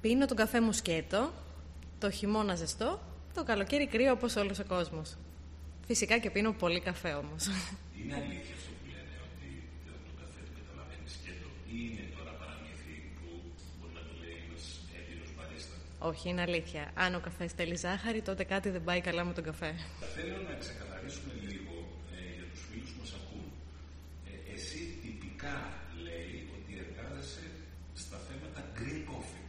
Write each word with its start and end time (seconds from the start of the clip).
Πίνω 0.00 0.26
τον 0.26 0.36
καφέ 0.36 0.60
μου 0.60 0.72
σκέτο, 0.72 1.32
το 1.98 2.10
χειμώνα 2.10 2.54
ζεστό, 2.54 3.00
το 3.34 3.44
καλοκαίρι 3.44 3.86
κρύο 3.86 4.12
όπως 4.12 4.36
όλος 4.36 4.58
ο 4.58 4.64
κόσμος. 4.64 5.16
Φυσικά 5.86 6.18
και 6.18 6.30
πίνω 6.30 6.52
πολύ 6.52 6.80
καφέ 6.80 7.12
όμως. 7.12 7.42
Είναι 8.00 8.14
αλήθεια 8.14 8.54
αυτό 8.58 8.70
που 8.78 8.86
λένε 8.94 9.14
ότι 9.26 9.48
το 9.86 10.12
καφέ 10.20 10.40
το 10.48 10.52
καταλαβαίνεις 10.60 11.12
σκέτο 11.16 11.48
ή 11.74 11.76
είναι 11.86 12.04
τώρα 12.16 12.32
παραμύθι 12.40 12.94
που 13.16 13.26
μπορεί 13.78 13.92
να 14.00 14.04
το 14.08 14.14
λέει 14.22 14.36
ένας 14.46 14.64
έμπειρος 14.98 15.30
μπαρίστας; 15.36 15.80
Όχι, 16.10 16.24
είναι 16.30 16.42
αλήθεια. 16.48 16.82
Αν 17.04 17.10
ο 17.18 17.20
καφές 17.26 17.50
θέλει 17.58 17.76
ζάχαρη, 17.84 18.20
τότε 18.28 18.42
κάτι 18.52 18.68
δεν 18.74 18.82
πάει 18.88 19.00
καλά 19.08 19.22
με 19.28 19.32
τον 19.38 19.44
καφέ. 19.50 19.72
Θα 20.02 20.08
θέλω 20.16 20.38
να 20.50 20.54
ξεκαθαρίσουμε 20.62 21.32
λίγο 21.50 21.74
ε, 22.16 22.20
για 22.36 22.46
τους 22.50 22.60
φίλους 22.68 22.90
που 22.92 22.98
μας 23.02 23.12
ακούν. 23.20 23.46
Ε, 24.30 24.34
εσύ 24.54 24.80
τυπικά 25.02 25.56
λέει 26.06 26.32
ότι 26.56 26.70
εργάζεσαι 26.84 27.46
στα 28.02 28.18
θέματα 28.26 28.60
green 28.78 29.02
coffee. 29.10 29.44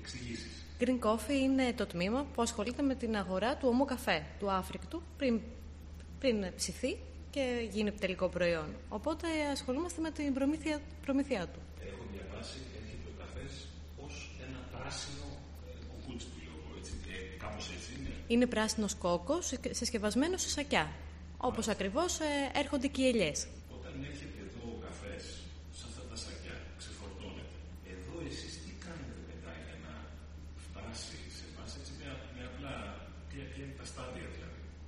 Εξηγήσεις. 0.00 0.54
Green 0.80 0.98
Coffee 1.00 1.40
είναι 1.42 1.72
το 1.72 1.86
τμήμα 1.86 2.26
που 2.34 2.42
ασχολείται 2.42 2.82
με 2.82 2.94
την 2.94 3.16
αγορά 3.16 3.56
του 3.56 3.68
ομού 3.70 3.84
καφέ, 3.84 4.26
του 4.38 4.50
άφρικτου, 4.50 5.02
πριν, 5.16 5.40
πριν 6.18 6.54
ψηθεί 6.56 6.96
και 7.34 7.68
γίνει 7.70 7.90
τελικό 7.92 8.28
προϊόν. 8.28 8.68
Οπότε 8.88 9.26
ασχολούμαστε 9.52 10.00
με 10.00 10.10
την 10.10 10.34
προμήθεια, 10.34 10.80
προμήθειά 11.04 11.46
του. 11.52 11.60
Έχω 11.88 12.02
διαβάσει, 12.12 12.58
έρχεται 12.80 13.08
ο 13.12 13.14
καφές 13.22 13.52
ως 14.04 14.14
ένα 14.46 14.58
πράσινο 14.72 15.26
ε, 15.68 15.72
κουκούτσι 15.90 16.26
που 16.30 16.38
λέω 16.44 16.56
εγώ, 16.60 16.70
έτσι. 16.78 16.92
Ε, 17.14 17.36
κάπως 17.44 17.66
έτσι 17.76 17.88
είναι. 17.96 18.12
Είναι 18.32 18.46
πράσινος 18.46 18.94
κόκκος 18.94 19.44
συσκευασμένο 19.70 20.36
σε 20.36 20.48
σακιά. 20.48 20.84
Όπως 21.48 21.68
ακριβώς 21.68 22.12
ε, 22.20 22.30
έρχονται 22.62 22.88
και 22.94 23.02
οι 23.02 23.08
ελιές. 23.12 23.38
Όταν 23.76 23.94
έρχεται 24.10 24.38
εδώ 24.46 24.62
ο 24.74 24.78
καφές 24.86 25.22
σε 25.78 25.84
αυτά 25.88 26.02
τα 26.10 26.16
σακιά, 26.24 26.56
ξεφορτώνεται. 26.80 27.56
Εδώ 27.94 28.14
εσείς 28.28 28.52
τι 28.62 28.70
κάνετε 28.84 29.20
μετά 29.30 29.52
για 29.64 29.76
να 29.84 29.92
φτάσει 30.64 31.16
σε 31.36 31.44
εμάς, 31.50 31.70
έτσι 31.78 31.92
με, 31.98 32.06
με 32.36 32.42
απλά, 32.50 32.74
ποια, 33.28 33.44
ποια 33.50 33.62
είναι 33.64 33.76
τα 33.80 33.86
στάδια 33.90 33.92
δηλαδή. 33.92 33.93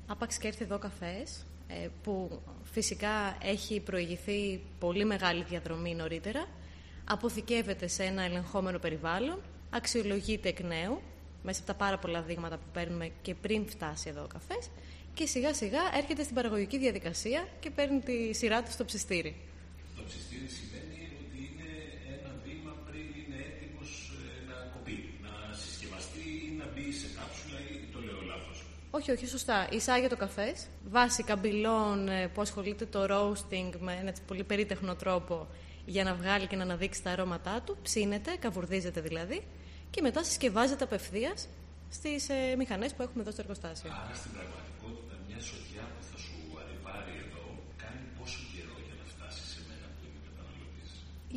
Άπαξ 0.06 0.38
και 0.38 0.47
έρθει 0.47 0.65
εδώ 0.65 0.78
καφές, 0.78 1.44
ε, 1.69 1.88
που 2.03 2.41
φυσικά 2.72 3.37
έχει 3.43 3.81
προηγηθεί 3.81 4.60
πολύ 4.78 5.04
μεγάλη 5.04 5.43
διαδρομή 5.43 5.94
νωρίτερα, 5.94 6.47
αποθηκεύεται 7.04 7.87
σε 7.87 8.03
ένα 8.03 8.22
ελεγχόμενο 8.22 8.78
περιβάλλον, 8.78 9.38
αξιολογείται 9.71 10.49
εκ 10.49 10.60
νέου, 10.60 11.00
μέσα 11.43 11.59
από 11.59 11.72
τα 11.72 11.75
πάρα 11.75 11.99
πολλά 11.99 12.22
δείγματα 12.22 12.56
που 12.56 12.66
παίρνουμε 12.72 13.10
και 13.22 13.34
πριν 13.34 13.69
φτάσει 13.69 14.09
εδώ 14.09 14.22
ο 14.22 14.26
καφές, 14.26 14.69
και 15.15 15.26
σιγά 15.26 15.55
σιγά 15.55 15.82
έρχεται 16.00 16.22
στην 16.22 16.34
παραγωγική 16.34 16.78
διαδικασία 16.78 17.49
και 17.60 17.71
παίρνει 17.71 18.00
τη 18.00 18.32
σειρά 18.34 18.62
του 18.62 18.71
στο 18.71 18.84
ψιστήρι. 18.84 19.37
Το 19.97 20.03
ψιστήρι 20.09 20.49
σημαίνει 20.59 20.99
ότι 21.22 21.38
είναι 21.49 21.71
ένα 22.15 22.31
βήμα 22.44 22.72
πριν 22.88 23.06
είναι 23.21 23.38
έτοιμος 23.50 23.91
ε, 24.21 24.50
να 24.50 24.56
κοπεί, 24.72 24.97
να 25.25 25.32
συσκευαστεί 25.62 26.25
ή 26.47 26.49
να 26.60 26.66
μπει 26.72 26.87
σε 27.00 27.09
κάψουλα 27.16 27.59
ή 27.71 27.75
το 27.94 27.99
λέω 28.06 28.21
λάθος. 28.31 28.59
Όχι, 28.97 29.11
όχι, 29.11 29.27
σωστά. 29.27 29.69
Εισάγεται 29.71 30.09
το 30.09 30.17
καφέ 30.17 30.55
βάσει 30.89 31.23
καμπυλών 31.23 32.09
ε, 32.09 32.29
που 32.29 32.41
ασχολείται 32.41 32.84
το 32.87 33.01
roasting 33.11 33.71
με 33.81 33.93
ένα 34.01 34.09
έτσι 34.09 34.23
πολύ 34.27 34.45
περίτεχνο 34.45 34.95
τρόπο 34.95 35.47
για 35.87 36.05
να 36.05 36.15
βγάλει 36.15 36.47
και 36.47 36.57
να 36.57 36.62
αναδείξει 36.62 37.03
τα 37.03 37.11
αρώματά 37.11 37.62
του. 37.65 37.77
Ψήνεται, 37.83 38.37
καβουρδίζεται 38.39 39.01
δηλαδή 39.01 39.43
και 39.91 40.01
μετά 40.03 40.25
συσκευάζεται 40.25 40.85
απευθείας 40.85 41.49
στις 41.91 42.29
ε, 42.29 42.56
μηχανές 42.56 42.95
που 42.95 43.03
έχουμε 43.03 43.23
εδώ 43.23 43.31
στο 43.31 43.41
εργοστάσιο. 43.41 43.91
Άρα 43.91 44.15
στην 44.15 44.31
πραγματικότητα 44.37 45.15
μια 45.29 45.41
σωτιά 45.51 45.83
που 45.95 46.03
θα 46.11 46.17
σου 46.25 46.37
arrivάρει 46.61 47.15
εδώ 47.25 47.45
κάνει 47.83 48.01
πόσο 48.19 48.41
καιρό 48.53 48.77
για 48.87 48.97
να 49.01 49.05
φτάσει 49.12 49.43
σε 49.55 49.61
μένα 49.69 49.87
που 49.97 50.03
είμαι 50.06 50.21
καταναλωτής; 50.29 50.91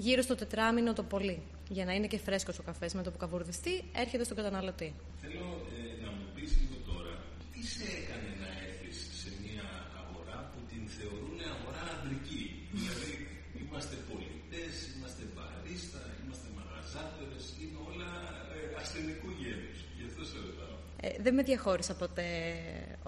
Γύρω 0.05 0.21
στο 0.21 0.35
τετράμινο 0.35 0.93
το 0.93 1.03
πολύ. 1.03 1.37
Για 1.69 1.85
να 1.85 1.93
είναι 1.93 2.07
και 2.07 2.17
φρέσκος 2.17 2.59
ο 2.59 2.63
καφές 2.63 2.93
με 2.93 3.03
το 3.03 3.11
που 3.11 3.17
καβουρδιστεί, 3.17 3.83
έρχεται 4.03 4.23
στον 4.23 4.37
καταναλωτή. 4.37 4.89
Θέλω 5.21 5.47
ε, 5.79 6.03
να 6.03 6.09
μου 6.15 6.25
πεις 6.35 6.51
λίγο 6.59 6.77
τώρα 6.89 7.13
τι 7.53 7.58
σε 7.73 7.85
έκανε 7.99 8.31
να 8.43 8.49
έρθεις 8.65 8.97
σε 9.21 9.29
μια 9.43 9.67
αγορά 10.01 10.37
που 10.51 10.59
την 10.69 10.83
θεωρούν 10.95 11.39
αγορά 11.55 11.83
αντρική. 11.95 12.43
δηλαδή 12.77 13.11
είμαστε 13.59 13.95
πολιτές, 14.09 14.73
είμαστε 14.93 15.23
μπαρίστα, 15.33 16.01
είμαστε 16.21 16.47
μαγαζάτορες, 16.57 17.45
είναι 17.61 17.79
όλα 17.89 18.11
ε, 18.55 18.59
ασθενικού 18.81 19.29
γένους. 19.41 19.77
Γι' 19.97 20.05
αυτό 20.09 20.21
σε 20.31 20.37
ρωτάω. 20.45 20.75
Ε, 21.05 21.09
δεν 21.23 21.33
με 21.37 21.43
διαχώρισα 21.49 21.93
ποτέ 22.01 22.29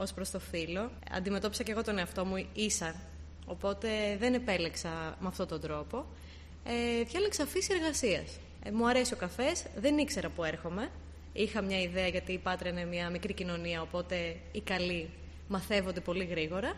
ως 0.04 0.10
προς 0.16 0.30
το 0.36 0.40
φύλλο. 0.52 0.84
Αντιμετώπισα 1.18 1.64
και 1.64 1.72
εγώ 1.76 1.84
τον 1.88 1.98
εαυτό 2.02 2.22
μου 2.26 2.38
ίσα. 2.54 2.92
Οπότε 3.54 3.90
δεν 4.20 4.34
επέλεξα 4.34 4.94
με 5.22 5.28
αυτόν 5.28 5.48
τον 5.48 5.62
τρόπο. 5.62 5.98
Ε, 6.64 7.04
διάλεξα 7.04 7.46
φύση 7.46 7.70
εργασίας. 7.78 8.30
Ε, 8.64 8.72
μου 8.72 8.88
αρέσει 8.88 9.14
ο 9.14 9.18
καφές, 9.18 9.64
δεν 9.76 9.98
ήξερα 9.98 10.30
που 10.30 10.44
έρχομαι. 10.44 10.90
Είχα 11.34 11.62
μια 11.62 11.82
ιδέα 11.82 12.08
γιατί 12.08 12.32
η 12.32 12.38
Πάτρα 12.38 12.70
είναι 12.70 12.86
μια 12.86 13.10
μικρή 13.10 13.34
κοινωνία, 13.34 13.82
οπότε 13.82 14.36
οι 14.52 14.62
καλοί 14.62 15.10
μαθεύονται 15.48 16.00
πολύ 16.00 16.24
γρήγορα. 16.26 16.74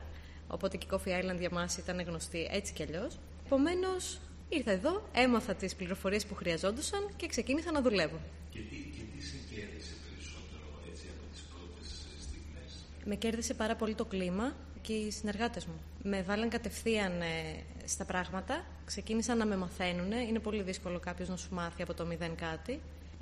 Οπότε 0.48 0.78
και 0.78 0.86
η 0.86 0.90
Coffee 0.92 1.10
Island 1.22 1.40
για 1.40 1.50
μας 1.52 1.78
ήταν 1.78 2.02
γνωστή 2.02 2.48
έτσι 2.52 2.74
κι 2.74 2.84
αλλιώς. 2.84 3.20
Επομένως, 3.46 4.20
ήρθα 4.50 4.72
εδώ, 4.72 5.10
έμαθα 5.14 5.56
τις 5.56 5.76
πληροφορίες 5.76 6.26
που 6.26 6.36
χρειαζόντουσαν 6.36 7.10
και 7.16 7.28
ξεκίνησα 7.28 7.72
να 7.72 7.82
δουλεύω. 7.82 8.20
Και 8.50 8.60
τι, 8.60 8.76
και 8.76 9.04
τι 9.16 9.26
σε 9.26 9.36
κέρδισε 9.56 9.94
περισσότερο 10.10 10.68
έτσι 10.92 11.06
από 11.14 11.32
τις 11.32 11.42
πρώτες 11.42 11.90
ε, 11.92 12.22
στιγμές; 12.22 12.86
Με 13.06 13.16
κέρδισε 13.16 13.54
πάρα 13.54 13.76
πολύ 13.76 13.96
το 13.96 14.06
κλίμα 14.06 14.56
και 14.82 14.94
οι 14.94 15.12
συνεργάτες 15.12 15.66
μου. 15.66 15.82
Με 16.04 16.22
βάλαν 16.22 16.50
κατευθείαν 16.50 17.22
ε, 17.22 17.64
στα 17.86 18.06
πράγματα, 18.06 18.66
ξεκίνησαν 18.86 19.38
να 19.38 19.46
με 19.46 19.58
μαθαίνουν. 19.58 20.12
Είναι 20.12 20.40
πολύ 20.40 20.62
δύσκολο 20.62 21.00
κάποιος 21.00 21.30
να 21.30 21.38
σου 21.38 21.54
μάθει 21.54 21.82
από 21.82 21.94
το 21.94 22.06
μηδέν 22.06 22.36
κάτι. 22.36 22.80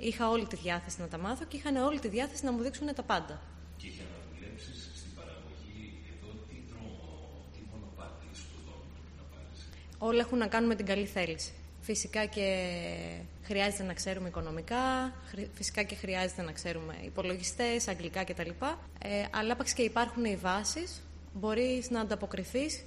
Είχα 0.08 0.28
όλη 0.28 0.46
τη 0.46 0.56
διάθεση 0.56 1.00
να 1.00 1.08
τα 1.08 1.18
μάθω 1.18 1.44
και 1.44 1.56
είχαν 1.56 1.76
όλη 1.76 1.98
τη 1.98 2.08
διάθεση 2.08 2.44
να 2.44 2.52
μου 2.52 2.62
δείξουν 2.62 2.94
τα 2.94 3.02
πάντα. 3.02 3.40
Και 3.76 3.88
για 3.96 4.04
να 4.12 4.16
δουλέψεις 4.28 4.90
στην 5.00 5.10
παραγωγή 5.18 5.80
εδώ 6.12 6.28
τι 6.48 6.56
δρόμο, 6.70 7.06
τι 7.52 7.60
μονοπάτι 7.70 8.26
σπουδών 8.42 8.80
πρέπει 8.92 9.12
να 9.20 9.24
πάρεις. 9.32 9.58
Όλα 9.98 10.20
έχουν 10.20 10.38
να 10.38 10.46
κάνουν 10.46 10.68
με 10.68 10.74
την 10.74 10.86
καλή 10.86 11.06
θέληση. 11.06 11.52
Φυσικά 11.80 12.24
και 12.26 12.46
χρειάζεται 13.42 13.82
να 13.82 13.92
ξέρουμε 13.92 14.28
οικονομικά, 14.28 15.12
χρη- 15.30 15.50
φυσικά 15.54 15.82
και 15.82 15.94
χρειάζεται 15.94 16.42
να 16.42 16.52
ξέρουμε 16.52 16.94
υπολογιστές, 17.04 17.88
αγγλικά 17.88 18.24
κτλ. 18.24 18.50
Ε, 19.02 19.24
αλλά 19.30 19.52
άπαξ 19.52 19.72
και 19.72 19.82
υπάρχουν 19.82 20.24
οι 20.24 20.36
βάσεις, 20.36 21.02
μπορείς 21.34 21.90
να 21.90 22.00
ανταποκριθείς 22.00 22.84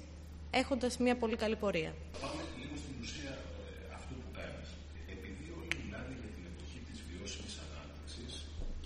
έχοντας 0.50 0.98
μια 0.98 1.16
πολύ 1.16 1.36
καλή 1.36 1.56
πορεία. 1.56 1.92
Πάμε 2.20 2.42
λίγο 2.60 2.74
στην 2.82 2.94
ουσία 3.02 3.32
ε, 3.90 3.94
αυτού 3.98 4.12
που 4.22 4.28
κάνεις. 4.38 4.68
Επειδή 5.14 5.44
όλοι 5.58 5.72
μιλάνε 5.82 6.12
για 6.20 6.30
την 6.36 6.44
εποχή 6.52 6.78
της 6.88 6.98
βιώσιμης 7.08 7.54
ανάπτυξης 7.64 8.32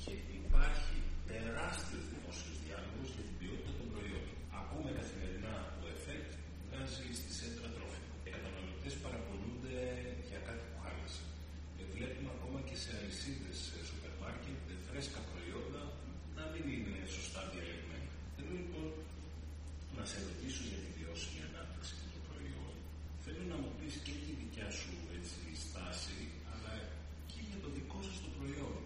και 0.00 0.12
υπάρχει 0.40 0.96
τεράστιος 1.30 2.04
δημόσιος 2.12 2.56
διάλογος 2.64 3.08
για 3.16 3.24
την 3.28 3.36
ποιότητα 3.40 3.72
των 3.78 3.86
προϊόντων. 3.92 4.34
Ακούμε 4.60 4.90
καθημερινά 4.98 5.54
το 5.80 5.86
ΕΦΕΚΤ 5.94 6.30
βγάζει 6.68 7.08
στη 7.20 7.30
σέντρα 7.38 7.68
τρόφιμα. 7.76 8.14
Οι 8.26 8.30
καταναλωτές 8.36 8.94
παραπονούνται 9.04 9.76
για 10.30 10.40
κάτι 10.48 10.62
που 10.70 10.76
χάλασε. 10.84 11.22
Ε, 11.80 11.82
Βλέπουμε 11.94 12.30
ακόμα 12.36 12.58
και 12.68 12.76
σε 12.82 12.88
αλυσίδες 12.98 13.56
σε 13.66 13.78
σούπερ 13.88 14.12
μάρκετ 14.22 14.58
ε, 14.72 14.74
φρέσκα 14.86 15.20
προϊόντα 15.30 15.82
να 16.38 16.44
μην 16.52 16.64
είναι 16.74 16.94
σωστά 17.16 17.40
διαλεγμένα. 17.52 18.08
Θέλω 18.34 18.52
λοιπόν 18.60 18.88
να 19.96 20.02
σε 20.10 20.18
ρωτήσω 20.28 20.62
για 20.70 20.80
τη 20.84 20.88
βιώσιμη 20.98 21.40
ανάπτυξη 21.50 21.92
και 22.00 22.08
το 22.14 22.20
προϊόν. 22.28 22.72
Θέλω 23.24 23.42
να 23.52 23.56
μου 23.62 23.70
πεις 23.78 23.94
και 24.06 24.14
τη 24.24 24.30
δικιά 24.42 24.68
σου 24.78 24.90
έτσι, 25.16 25.38
στάση, 25.64 26.16
αλλά 26.52 26.72
και 27.30 27.38
για 27.48 27.58
το 27.64 27.68
δικό 27.76 27.98
σας 28.06 28.16
το 28.24 28.30
προϊόν. 28.36 28.76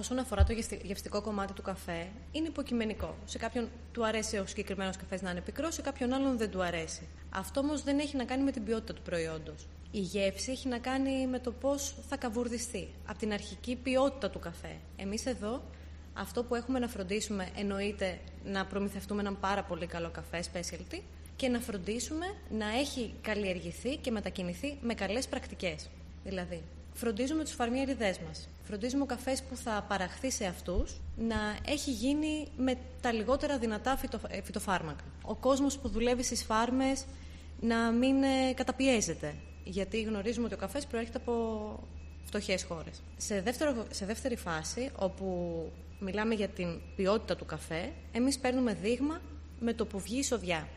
Όσον 0.00 0.18
αφορά 0.18 0.44
το 0.44 0.52
γευστη- 0.52 0.80
γευστικό 0.82 1.22
κομμάτι 1.22 1.52
του 1.52 1.62
καφέ, 1.62 2.06
είναι 2.32 2.46
υποκειμενικό. 2.46 3.14
Σε 3.24 3.38
κάποιον 3.38 3.68
του 3.92 4.06
αρέσει 4.06 4.36
ο 4.36 4.46
συγκεκριμένος 4.46 4.96
καφές 4.96 5.22
να 5.22 5.30
είναι 5.30 5.40
πικρός, 5.40 5.74
σε 5.74 5.82
κάποιον 5.82 6.12
άλλον 6.12 6.38
δεν 6.38 6.50
του 6.50 6.62
αρέσει. 6.62 7.08
Αυτό 7.30 7.60
όμως 7.60 7.82
δεν 7.82 7.98
έχει 7.98 8.16
να 8.16 8.24
κάνει 8.24 8.42
με 8.42 8.50
την 8.50 8.64
ποιότητα 8.64 8.92
του 8.94 9.02
προϊόντος. 9.02 9.66
Η 9.90 9.98
γεύση 9.98 10.50
έχει 10.50 10.68
να 10.68 10.78
κάνει 10.78 11.26
με 11.26 11.38
το 11.38 11.52
πώς 11.52 11.94
θα 12.08 12.16
καβουρδιστεί. 12.16 12.88
Από 13.06 13.18
την 13.18 13.32
αρχική 13.32 13.76
ποιότητα 13.76 14.30
του 14.30 14.38
καφέ. 14.38 14.76
Εμείς 14.96 15.26
εδώ 15.26 15.62
αυτό 16.14 16.44
που 16.44 16.54
έχουμε 16.54 16.78
να 16.78 16.88
φροντίσουμε 16.88 17.48
εννοείται 17.56 18.18
να 18.44 18.66
προμηθευτούμε 18.66 19.20
έναν 19.20 19.40
πάρα 19.40 19.62
πολύ 19.62 19.86
καλό 19.86 20.10
καφέ 20.10 20.42
specialty 20.52 21.00
και 21.36 21.48
να 21.48 21.60
φροντίσουμε 21.60 22.26
να 22.50 22.78
έχει 22.78 23.14
καλλιεργηθεί 23.22 23.96
και 23.96 24.10
μετακινηθεί 24.10 24.78
με 24.80 24.94
καλές 24.94 25.26
πρακτικές. 25.28 25.88
Δηλαδή, 26.24 26.62
φροντίζουμε 26.94 27.44
τους 27.44 27.52
φαρμιεριδές 27.52 28.18
μας. 28.18 28.48
φροντίζουμε 28.62 29.02
ο 29.02 29.06
καφές 29.06 29.42
που 29.42 29.56
θα 29.56 29.84
παραχθεί 29.88 30.30
σε 30.30 30.44
αυτούς 30.44 31.00
να 31.18 31.36
έχει 31.66 31.90
γίνει 31.90 32.48
με 32.56 32.76
τα 33.00 33.12
λιγότερα 33.12 33.58
δυνατά 33.58 33.96
φυτο, 33.96 34.20
ε, 34.28 34.42
φυτοφάρμακα. 34.42 35.04
Ο 35.22 35.34
κόσμος 35.34 35.78
που 35.78 35.88
δουλεύει 35.88 36.22
στις 36.22 36.42
φάρμες 36.42 37.04
να 37.60 37.90
μην 37.90 38.22
ε, 38.22 38.52
καταπιέζεται, 38.54 39.34
γιατί 39.64 40.02
γνωρίζουμε 40.02 40.44
ότι 40.44 40.54
ο 40.54 40.58
καφές 40.58 40.86
προέρχεται 40.86 41.18
από 41.18 41.34
φτωχές 42.24 42.64
χώρες. 42.64 43.02
Σε, 43.16 43.40
δεύτερο, 43.40 43.86
σε 43.90 44.06
δεύτερη 44.06 44.36
φάση, 44.36 44.90
όπου 44.98 45.26
μιλάμε 45.98 46.34
για 46.34 46.48
την 46.48 46.80
ποιότητα 46.96 47.36
του 47.36 47.44
καφέ, 47.44 47.92
εμείς 48.12 48.38
παίρνουμε 48.38 48.74
δείγμα 48.74 49.20
με 49.60 49.72
το 49.72 49.86
που 49.86 50.00
βγει 50.00 50.18
η 50.18 50.22
σοδιά. 50.22 50.68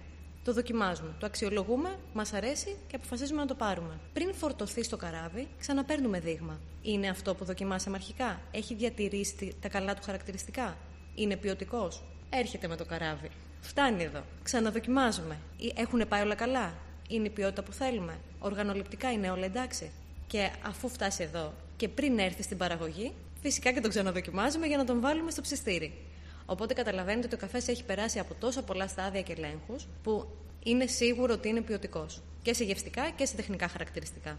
Το 0.43 0.53
δοκιμάζουμε, 0.53 1.15
το 1.19 1.25
αξιολογούμε, 1.25 1.99
μας 2.13 2.33
αρέσει 2.33 2.75
και 2.87 2.95
αποφασίζουμε 2.95 3.39
να 3.41 3.47
το 3.47 3.55
πάρουμε. 3.55 3.99
Πριν 4.13 4.33
φορτωθεί 4.33 4.83
στο 4.83 4.97
καράβι, 4.97 5.47
ξαναπαίρνουμε 5.59 6.19
δείγμα. 6.19 6.59
Είναι 6.81 7.09
αυτό 7.09 7.35
που 7.35 7.45
δοκιμάσαμε 7.45 7.95
αρχικά; 7.95 8.41
Έχει 8.51 8.73
διατηρήσει 8.73 9.55
τα 9.61 9.69
καλά 9.69 9.93
του 9.93 10.01
χαρακτηριστικά; 10.05 10.77
Είναι 11.15 11.35
ποιοτικός; 11.35 12.03
Έρχεται 12.29 12.67
με 12.67 12.75
το 12.75 12.85
καράβι. 12.85 13.29
Φτάνει 13.61 14.03
εδώ. 14.03 14.23
Ξαναδοκιμάζουμε. 14.43 15.37
Έχουν 15.75 16.07
πάει 16.07 16.21
όλα 16.21 16.35
καλά; 16.35 16.73
Είναι 17.07 17.27
η 17.27 17.29
ποιότητα 17.29 17.63
που 17.63 17.71
θέλουμε; 17.71 18.19
Οργανοληπτικά 18.39 19.11
είναι 19.11 19.31
όλα 19.31 19.45
εντάξει; 19.45 19.91
Και 20.27 20.49
αφού 20.65 20.89
φτάσει 20.89 21.23
εδώ 21.23 21.53
και 21.77 21.89
πριν 21.89 22.19
έρθει 22.19 22.43
στην 22.43 22.57
παραγωγή, 22.57 23.13
φυσικά 23.41 23.71
και 23.71 23.81
τον 23.81 23.89
ξαναδοκιμάζουμε 23.89 24.67
για 24.67 24.77
να 24.77 24.85
τον 24.85 25.01
βάλουμε 25.01 25.31
στο 25.31 25.41
ψιστήρι. 25.41 25.93
Οπότε 26.45 26.73
καταλαβαίνετε 26.73 27.25
ότι 27.25 27.35
ο 27.35 27.37
καφές 27.37 27.67
έχει 27.67 27.83
περάσει 27.83 28.19
από 28.19 28.33
τόσα 28.33 28.63
πολλά 28.63 28.87
στάδια 28.87 29.21
και 29.21 29.31
ελέγχους 29.31 29.87
που 30.03 30.27
είναι 30.63 30.85
σίγουρο 30.85 31.33
ότι 31.33 31.47
είναι 31.49 31.61
ποιοτικός. 31.61 32.21
Και 32.41 32.53
σε 32.53 32.63
γευστικά 32.63 33.09
και 33.09 33.25
σε 33.25 33.35
τεχνικά 33.35 33.67
χαρακτηριστικά. 33.67 34.37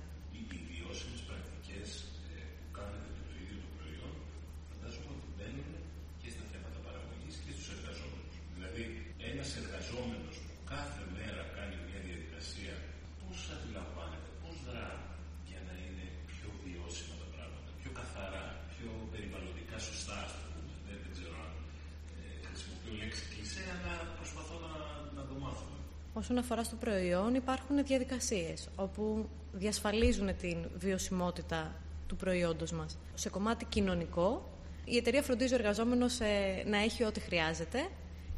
Όσον 26.24 26.38
αφορά 26.38 26.64
στο 26.64 26.76
προϊόν, 26.76 27.34
υπάρχουν 27.34 27.84
διαδικασίες 27.84 28.68
όπου 28.76 29.28
διασφαλίζουν 29.52 30.36
την 30.36 30.56
βιωσιμότητα 30.76 31.74
του 32.06 32.16
προϊόντος 32.16 32.72
μας. 32.72 32.98
Σε 33.14 33.28
κομμάτι 33.28 33.64
κοινωνικό, 33.64 34.50
η 34.84 34.96
εταιρεία 34.96 35.22
φροντίζει 35.22 35.52
ο 35.52 35.56
εργαζόμενος 35.56 36.20
ε, 36.20 36.64
να 36.66 36.76
έχει 36.76 37.04
ό,τι 37.04 37.20
χρειάζεται 37.20 37.88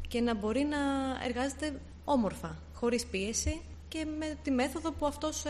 και 0.07 0.21
να 0.21 0.35
μπορεί 0.35 0.63
να 0.63 0.77
εργάζεται 1.25 1.79
όμορφα, 2.05 2.57
χωρίς 2.73 3.05
πίεση 3.05 3.61
και 3.87 4.05
με 4.19 4.37
τη 4.43 4.51
μέθοδο 4.51 4.91
που 4.91 5.05
αυτός 5.05 5.45
ε, 5.45 5.49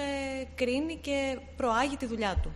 κρίνει 0.56 0.95
και 0.95 1.40
προάγει 1.56 1.98
τη 1.98 2.06
δουλειά 2.06 2.40
του. 2.44 2.51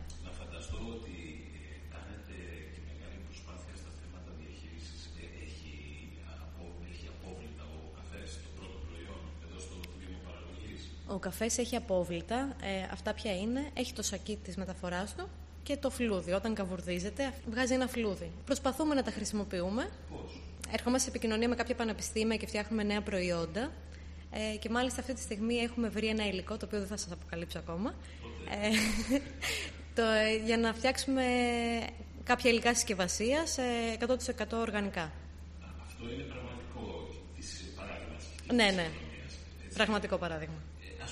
Ο 11.13 11.17
καφές 11.19 11.57
έχει 11.57 11.75
απόβλητα. 11.75 12.55
Ε, 12.61 12.87
αυτά 12.91 13.13
ποια 13.13 13.35
είναι. 13.35 13.69
Έχει 13.73 13.93
το 13.93 14.01
σακί 14.01 14.39
της 14.43 14.55
μεταφοράς 14.57 15.15
του 15.15 15.29
και 15.63 15.77
το 15.77 15.89
φλούδι. 15.89 16.31
Όταν 16.31 16.53
καβουρδίζεται, 16.53 17.33
βγάζει 17.49 17.73
ένα 17.73 17.87
φλούδι. 17.87 18.31
Προσπαθούμε 18.45 18.95
να 18.95 19.03
τα 19.03 19.11
χρησιμοποιούμε. 19.11 19.89
Πώς; 20.09 20.41
Ερχόμαστε 20.71 21.03
σε 21.03 21.09
επικοινωνία 21.09 21.49
με 21.49 21.55
κάποια 21.55 21.75
πανεπιστήμια 21.75 22.37
και 22.37 22.47
φτιάχνουμε 22.47 22.83
νέα 22.83 23.01
προϊόντα. 23.01 23.71
Ε, 24.31 24.57
και 24.57 24.69
μάλιστα 24.69 24.99
αυτή 24.99 25.13
τη 25.13 25.21
στιγμή 25.21 25.55
έχουμε 25.55 25.89
βρει 25.89 26.07
ένα 26.07 26.27
υλικό, 26.27 26.57
το 26.57 26.65
οποίο 26.65 26.79
δεν 26.79 26.87
θα 26.87 26.97
σας 26.97 27.11
αποκαλύψω 27.11 27.59
ακόμα, 27.59 27.93
ε, 28.49 28.69
το, 29.95 30.03
για 30.45 30.57
να 30.57 30.73
φτιάξουμε 30.73 31.23
κάποια 32.23 32.51
υλικά 32.51 32.73
συσκευασίας 32.73 33.57
100% 33.99 34.45
οργανικά. 34.51 35.11
Αυτό 35.85 36.03
είναι 36.03 36.23
πραγματικό 36.23 37.09
της 37.35 37.65
παράδειγμας. 37.75 38.23
Ναι, 38.53 38.81
ναι. 38.81 38.89
Πραγματικό 39.73 40.17
παράδειγμα 40.17 40.55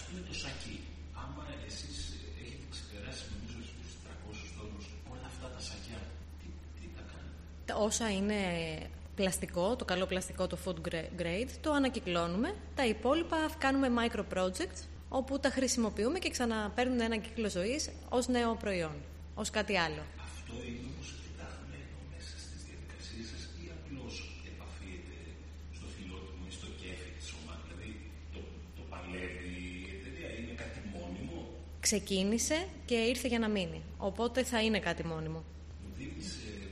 πούμε 0.05 0.21
το 0.29 0.35
σακί. 0.43 0.77
Άμα 1.21 1.43
εσείς 1.67 1.97
έχετε 2.43 2.65
ξεπεράσει 2.73 3.23
νομίζω 3.33 3.59
στου 3.69 3.97
300 4.03 4.57
τόνους 4.57 4.85
όλα 5.13 5.27
αυτά 5.31 5.47
τα 5.55 5.61
σακιά, 5.69 5.99
τι, 6.39 6.47
τι 6.75 6.85
τα 6.95 7.03
κάνετε; 7.11 7.85
Όσα 7.87 8.07
είναι 8.17 8.39
πλαστικό, 9.19 9.75
το 9.75 9.85
καλό 9.85 10.05
πλαστικό, 10.05 10.47
το 10.47 10.57
food 10.65 10.79
grade, 11.21 11.51
το 11.61 11.71
ανακυκλώνουμε. 11.71 12.49
Τα 12.75 12.85
υπόλοιπα 12.85 13.37
κάνουμε 13.57 13.87
micro 13.99 14.23
projects, 14.33 14.79
όπου 15.09 15.39
τα 15.39 15.49
χρησιμοποιούμε 15.49 16.19
και 16.19 16.29
ξαναπαίρνουν 16.29 16.99
ένα 16.99 17.17
κύκλο 17.17 17.49
ζωής 17.49 17.89
ως 18.09 18.27
νέο 18.27 18.51
προϊόν, 18.55 18.95
ως 19.35 19.49
κάτι 19.49 19.77
άλλο. 19.77 20.03
Αυτό 20.27 20.53
είναι 20.67 20.81
όμως 20.91 21.07
κοιτάχουμε 21.21 21.77
μέσα 22.11 22.35
στι 22.43 22.55
διαδικασίε 22.65 23.23
σα 23.31 23.39
ή 23.63 23.65
απλώ 23.77 24.05
επαφείτε 24.51 25.17
στο 25.77 25.87
φιλότιμο 25.95 26.43
ή 26.51 26.53
στο 26.59 26.67
κέφι 26.79 27.09
τη 27.17 27.23
ομάδα. 27.39 27.63
Δηλαδή 27.69 27.91
το, 28.33 28.39
το 28.77 28.83
παλεύει 28.91 29.49
ξεκίνησε 31.89 32.57
και 32.89 32.97
ήρθε 33.11 33.27
για 33.33 33.41
να 33.43 33.49
μείνει. 33.55 33.79
Οπότε 34.09 34.39
θα 34.51 34.59
είναι 34.65 34.79
κάτι 34.87 35.03
μόνιμο. 35.11 35.41
Μου 35.83 35.89
δίνει 35.97 36.19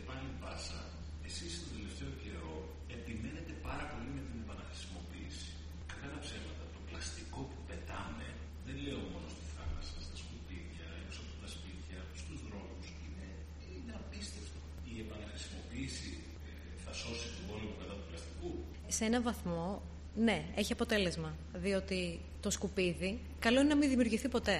πάλι 0.07 0.29
πάσα. 0.43 0.79
Εσείς 1.27 1.51
το 1.61 1.67
τελευταίο 1.75 2.11
καιρό 2.23 2.53
επιμένετε 2.97 3.53
πάρα 3.67 3.85
πολύ 3.91 4.09
με 4.17 4.21
την 4.29 4.37
επαναχρησιμοποίηση. 4.43 5.49
Κατά 5.91 6.07
τα 6.13 6.19
ψέματα, 6.25 6.63
το 6.75 6.79
πλαστικό 6.89 7.39
που 7.49 7.59
πετάμε, 7.69 8.27
δεν 8.65 8.75
λέω 8.85 9.01
μόνο 9.13 9.27
στη 9.35 9.43
θάλασσα, 9.55 9.97
στα 10.05 10.15
σκουπίδια, 10.21 10.85
έξω 11.03 11.19
από 11.25 11.35
τα 11.43 11.47
σπίτια, 11.55 11.99
στους 12.21 12.39
δρόμους, 12.47 12.87
είναι, 13.05 13.27
είναι 13.73 13.93
απίστευτο. 14.01 14.59
Η 14.91 14.93
επαναχρησιμοποίηση 15.05 16.09
ε, 16.47 16.51
θα 16.83 16.91
σώσει 17.01 17.27
τον 17.35 17.43
πόλεμο 17.49 17.73
κατά 17.81 17.93
του 17.99 18.05
πλαστικού; 18.09 18.51
Σε 18.97 19.03
ένα 19.09 19.19
βαθμό, 19.27 19.65
ναι, 20.27 20.37
έχει 20.61 20.71
αποτέλεσμα. 20.77 21.29
Διότι 21.65 22.01
το 22.43 22.49
σκουπίδι, 22.57 23.11
καλό 23.45 23.57
είναι 23.59 23.71
να 23.73 23.79
μην 23.81 23.89
δημιουργηθεί 23.93 24.29
ποτέ. 24.37 24.59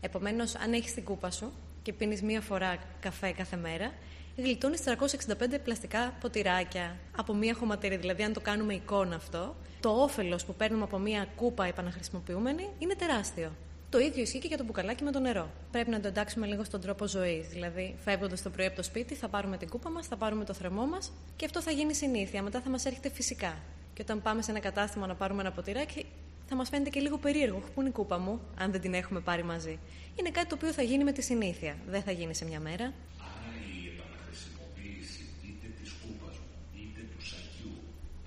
Επομένως, 0.00 0.54
αν 0.54 0.72
έχεις 0.72 0.94
την 0.94 1.04
κούπα 1.04 1.30
σου 1.30 1.52
και 1.82 1.92
πίνεις 1.92 2.22
μία 2.22 2.40
φορά 2.40 2.76
καφέ 3.00 3.30
κάθε 3.30 3.56
μέρα, 3.56 3.92
γλιτώνεις 4.36 4.80
365 4.80 5.58
πλαστικά 5.64 6.14
ποτηράκια 6.20 6.96
από 7.16 7.34
μία 7.34 7.54
χωματερή. 7.54 7.96
Δηλαδή, 7.96 8.22
αν 8.22 8.32
το 8.32 8.40
κάνουμε 8.40 8.74
εικόνα 8.74 9.16
αυτό, 9.16 9.56
το 9.80 9.88
όφελος 9.88 10.44
που 10.44 10.54
παίρνουμε 10.54 10.82
από 10.82 10.98
μία 10.98 11.26
κούπα 11.36 11.64
επαναχρησιμοποιούμενη 11.64 12.68
είναι 12.78 12.94
τεράστιο. 12.94 13.52
Το 13.90 13.98
ίδιο 13.98 14.22
ισχύει 14.22 14.38
και 14.38 14.46
για 14.46 14.56
το 14.56 14.64
μπουκαλάκι 14.64 15.04
με 15.04 15.10
το 15.10 15.20
νερό. 15.20 15.50
Πρέπει 15.70 15.90
να 15.90 16.00
το 16.00 16.08
εντάξουμε 16.08 16.46
λίγο 16.46 16.64
στον 16.64 16.80
τρόπο 16.80 17.06
ζωής. 17.06 17.48
Δηλαδή, 17.48 17.94
φεύγοντας 18.04 18.42
το 18.42 18.50
πρωί 18.50 18.66
από 18.66 18.76
το 18.76 18.82
σπίτι, 18.82 19.14
θα 19.14 19.28
πάρουμε 19.28 19.56
την 19.56 19.68
κούπα 19.68 19.90
μας, 19.90 20.06
θα 20.06 20.16
πάρουμε 20.16 20.44
το 20.44 20.52
θερμό 20.52 20.86
μας 20.86 21.12
και 21.36 21.44
αυτό 21.44 21.62
θα 21.62 21.70
γίνει 21.70 21.94
συνήθεια. 21.94 22.42
Μετά 22.42 22.60
θα 22.60 22.70
μας 22.70 22.84
έρχεται 22.84 23.10
φυσικά. 23.10 23.56
Και 23.94 24.02
όταν 24.02 24.22
πάμε 24.22 24.42
σε 24.42 24.50
ένα 24.50 24.60
κατάστημα 24.60 25.06
να 25.06 25.14
πάρουμε 25.14 25.40
ένα 25.40 25.52
ποτηράκι, 25.52 26.06
θα 26.48 26.54
μας 26.56 26.68
φαίνεται 26.68 26.90
και 26.90 27.00
λίγο 27.00 27.18
περίεργο. 27.18 27.58
Πού 27.74 27.80
είναι 27.80 27.88
η 27.88 27.92
κούπα 27.92 28.18
μου, 28.18 28.40
αν 28.58 28.70
δεν 28.72 28.80
την 28.80 28.94
έχουμε 28.94 29.20
πάρει 29.20 29.42
μαζί; 29.42 29.78
Είναι 30.18 30.30
κάτι 30.30 30.48
το 30.48 30.54
οποίο 30.54 30.72
θα 30.72 30.82
γίνει 30.82 31.04
με 31.04 31.12
τη 31.12 31.22
συνήθεια. 31.22 31.76
Δεν 31.88 32.02
θα 32.02 32.12
γίνει 32.12 32.34
σε 32.34 32.44
μια 32.44 32.60
μέρα. 32.60 32.84
Άρα 33.28 33.52
η 33.74 33.78
επαναχρησιμοποίηση 33.92 35.22
είτε 35.48 35.66
της 35.80 35.90
κούπας 36.00 36.34
μου, 36.42 36.54
είτε 36.82 37.00
του 37.12 37.20
σακιού 37.30 37.74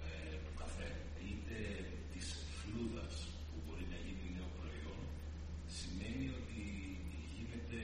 ε, 0.05 0.35
του 0.45 0.53
καφέ, 0.61 0.89
είτε 1.29 1.55
της 2.13 2.25
φλούδας 2.59 3.13
που 3.47 3.55
μπορεί 3.65 3.85
να 3.93 3.97
γίνει 4.05 4.25
νέο 4.37 4.49
προϊόν, 4.57 5.01
σημαίνει 5.79 6.25
ότι 6.39 6.61
γίνεται 7.35 7.79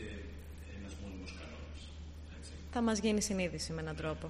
ένας 0.75 0.93
μόνιμος 1.01 1.31
κανόνας. 1.39 1.79
Θα 2.75 2.81
μας 2.87 2.97
γίνει 3.03 3.21
συνείδηση 3.29 3.69
με 3.75 3.81
έναν 3.85 3.95
τρόπο. 4.01 4.25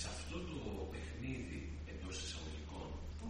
Σε 0.00 0.06
αυτό 0.14 0.36
το 0.50 0.58
παιχνίδι 0.92 1.60
εντό 1.92 2.10
εισαγωγικών, 2.22 2.88
πώ 3.18 3.28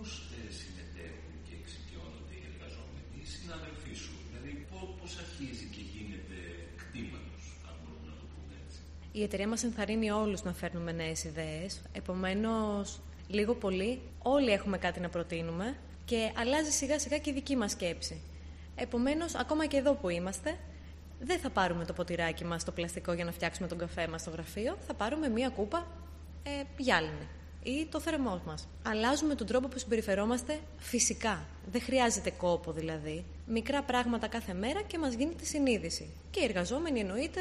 συμμετέχουν 0.61 1.35
και 1.47 1.55
εξοικειώνονται 1.61 2.35
οι 2.39 2.45
εργαζόμενοι, 2.53 3.15
οι 3.21 3.27
συναδελφοί 3.35 3.95
σου, 4.03 4.15
δηλαδή 4.27 4.53
πώ 5.01 5.07
αρχίζει 5.25 5.67
και 5.75 5.83
γίνεται 5.93 6.39
κτήματο, 6.81 7.37
αν 7.69 7.75
μπορούμε 7.81 8.07
να 8.13 8.17
το 8.21 8.27
πούμε 8.33 8.53
έτσι. 8.63 8.81
Η 9.13 9.23
εταιρεία 9.23 9.49
μας 9.49 9.65
ενθαρρύνει 9.65 10.11
όλους 10.11 10.43
να 10.43 10.53
φέρνουμε 10.53 10.93
νέες 10.93 11.25
ιδέες. 11.25 11.83
Επομένως, 11.93 13.01
λίγο 13.29 13.55
πολύ, 13.55 14.01
όλοι 14.23 14.51
έχουμε 14.51 14.79
κάτι 14.79 15.01
να 15.01 15.09
προτείνουμε 15.09 15.77
και 16.05 16.33
αλλάζει 16.37 16.71
σιγά 16.71 16.99
σιγά 16.99 17.19
και 17.19 17.31
η 17.31 17.33
δική 17.33 17.57
μας 17.57 17.71
σκέψη. 17.71 18.21
Επομένως, 18.75 19.35
ακόμα 19.35 19.67
και 19.67 19.77
εδώ 19.77 19.95
που 19.95 20.09
είμαστε, 20.09 20.57
δεν 21.21 21.39
θα 21.39 21.51
πάρουμε 21.51 21.85
το 21.85 21.93
ποτηράκι 21.93 22.45
μας 22.45 22.65
το 22.65 22.73
πλαστικό 22.73 23.13
για 23.13 23.25
να 23.25 23.33
φτιάξουμε 23.33 23.69
τον 23.69 23.79
καφέ 23.79 24.09
μας 24.09 24.21
στο 24.21 24.31
γραφείο, 24.31 24.77
θα 24.87 24.95
πάρουμε 24.95 25.29
μία 25.29 25.49
κούπα 25.49 25.87
ε, 26.43 26.51
γυάλινη 26.77 27.29
ή 27.63 27.87
το 27.91 28.01
θερμό 28.01 28.43
μας. 28.47 28.69
Αλλάζουμε 28.83 29.35
τον 29.35 29.47
τρόπο 29.47 29.69
που 29.69 29.79
συμπεριφερόμαστε 29.79 30.59
φυσικά. 30.79 31.47
Δεν 31.71 31.81
χρειάζεται 31.81 32.31
κόπο 32.31 32.73
δηλαδή. 32.73 33.25
Μικρά 33.47 33.83
πράγματα 33.83 34.29
κάθε 34.29 34.55
μέρα 34.55 34.83
και 34.83 34.99
μας 34.99 35.15
γίνεται 35.15 35.45
συνείδηση. 35.45 36.11
Και 36.31 36.41
οι 36.41 36.45
εργαζόμενοι 36.45 37.01
εννοείται 37.01 37.41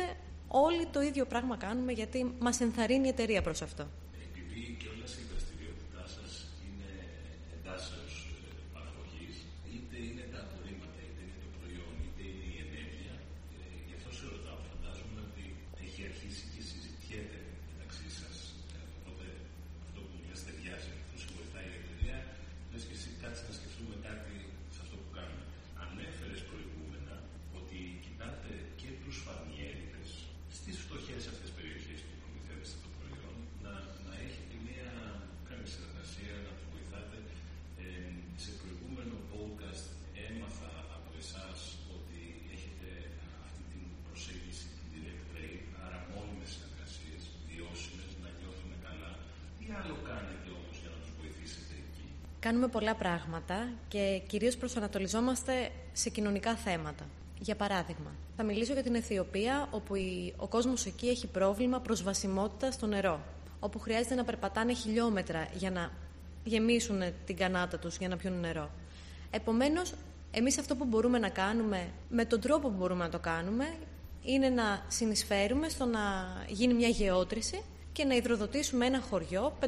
όλοι 0.52 0.86
το 0.96 1.00
ίδιο 1.10 1.26
πράγμα 1.32 1.56
κάνουμε 1.66 1.92
γιατί 2.00 2.20
μας 2.46 2.56
ενθαρρύνει 2.66 3.06
η 3.10 3.14
εταιρεία 3.16 3.42
προς 3.48 3.60
αυτό. 3.68 3.84
Επειδή 4.28 4.62
και 4.80 4.88
όλα 4.94 5.08
η 5.24 5.26
δραστηριότητά 5.32 6.04
σα 6.18 6.26
είναι 6.68 6.92
εντάσσεω 7.56 8.06
παραγωγή, 8.76 9.28
είτε 9.74 9.96
είναι 10.08 10.26
τα 10.34 10.40
απορρίμματα, 10.46 11.00
είτε 11.08 11.22
είναι 11.26 11.38
το 11.46 11.50
προϊόν, 11.58 11.94
είτε 12.06 12.24
είναι 12.32 12.48
η 12.56 12.58
ενέργεια, 12.68 13.14
ε, 13.56 13.64
γι' 13.88 13.96
αυτό 14.00 14.10
σε 14.18 14.24
ρωτάω. 14.34 14.60
Φαντάζομαι 14.72 15.20
ότι 15.30 15.44
έχει 15.86 16.00
αρχίσει 16.10 16.44
και 16.54 16.62
συζητιέται 16.70 17.40
μεταξύ 17.70 18.08
σα. 18.20 18.30
οπότε 18.98 19.26
αυτό 19.86 20.00
που 20.08 20.16
λε 20.28 20.36
ταιριάζει, 20.48 20.92
αυτό 21.04 21.16
σε 21.22 21.28
βοηθάει 21.36 21.68
η 21.74 21.76
εταιρεία. 21.82 22.18
Λε 22.72 22.78
και 22.88 22.96
εσύ 23.00 23.10
κάτσε 23.22 23.42
να 23.50 23.54
σκεφτούμε 23.60 23.96
κάτι 24.08 24.36
σε 24.74 24.80
αυτό 24.84 24.96
που 25.02 25.10
κάνουμε. 25.18 25.44
Ανέφερε 25.86 26.36
προηγούμενα 26.50 27.16
ότι 27.60 27.78
κοιτάτε 28.06 28.52
και 28.80 28.90
του 29.02 29.12
φαρμιέριδε 29.24 30.04
στι 30.58 30.72
φτωχέ 30.84 31.18
αυτέ 31.34 31.46
περιοχέ 31.58 31.94
που 32.08 32.16
προμηθεύεστε 32.22 32.78
το 32.86 32.90
προϊόν 32.98 33.36
να, 33.66 33.74
να 34.08 34.14
έχετε 34.26 34.56
μια 34.68 34.90
καλή 35.50 35.68
συνεργασία, 35.74 36.34
να 36.48 36.52
του 36.58 36.66
βοηθάτε. 36.74 37.18
Ε, 37.84 37.88
σε 38.44 38.52
προηγούμενο 38.62 39.16
podcast 39.32 39.86
έμαθα 40.28 40.72
από 40.98 41.10
εσά 41.24 41.46
ότι 41.96 42.22
έχετε 42.56 42.90
αυτή 43.46 43.62
την 43.72 43.84
προσέγγιση, 44.06 44.66
την 44.78 44.88
direct 44.94 45.26
trade, 45.32 45.66
άρα 45.86 46.00
μόνιμε 46.12 46.46
συνεργασίε, 46.54 47.18
βιώσιμε, 47.48 48.06
να 48.24 48.30
νιώθουν 48.38 48.72
καλά. 48.86 49.12
Τι 49.58 49.66
άλλο 49.78 49.96
κάνετε 50.10 50.48
όμω 50.60 50.72
για 50.82 50.90
να 50.94 51.00
του 51.04 51.12
βοηθήσετε 51.20 51.74
εκεί. 51.84 52.08
Κάνουμε 52.52 52.70
πολλά 52.72 52.96
πράγματα 52.96 53.68
και 53.88 54.22
κυρίως 54.28 54.58
προσανατολιζόμαστε 54.58 55.70
σε 55.94 56.10
κοινωνικά 56.10 56.56
θέματα. 56.56 57.06
Για 57.40 57.56
παράδειγμα, 57.56 58.12
θα 58.38 58.44
μιλήσω 58.44 58.74
για 58.74 58.84
την 58.84 58.96
Αιθιοπία, 58.96 59.68
όπου 59.72 59.96
η- 59.96 60.34
ο 60.38 60.48
κόσμος 60.48 60.86
εκεί 60.86 61.08
έχει 61.08 61.28
πρόβλημα 61.28 61.80
προσβασιμότητας 61.80 62.74
στο 62.74 62.86
νερό, 62.86 63.20
όπου 63.60 63.80
χρειάζεται 63.80 64.16
να 64.16 64.24
περπατάνε 64.24 64.74
χιλιόμετρα 64.74 65.48
για 65.54 65.72
να 65.72 65.92
γεμίσουν 66.44 67.02
την 67.26 67.36
κανάτα 67.38 67.80
τους 67.80 67.98
για 67.98 68.08
να 68.08 68.18
πιούν 68.18 68.40
νερό. 68.40 68.70
Επομένως, 69.32 69.94
εμείς 70.32 70.58
αυτό 70.58 70.76
που 70.76 70.86
μπορούμε 70.86 71.20
να 71.20 71.30
κάνουμε, 71.30 71.88
με 72.10 72.26
τον 72.26 72.40
τρόπο 72.40 72.70
που 72.70 72.76
μπορούμε 72.78 73.04
να 73.04 73.10
το 73.10 73.20
κάνουμε, 73.20 73.74
είναι 74.24 74.50
να 74.50 74.86
συνεισφέρουμε 74.88 75.70
στο 75.70 75.86
να 75.86 76.00
γίνει 76.48 76.74
μια 76.74 76.88
γεώτρηση 76.88 77.62
και 77.94 78.04
να 78.06 78.16
υδροδοτήσουμε 78.16 78.86
ένα 78.86 79.02
χωριό 79.02 79.58
500 79.60 79.66